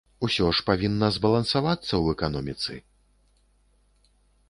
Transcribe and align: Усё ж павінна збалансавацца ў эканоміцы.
Усё 0.27 0.45
ж 0.59 0.63
павінна 0.69 1.09
збалансавацца 1.17 1.85
ў 1.85 2.05
эканоміцы. 2.17 2.83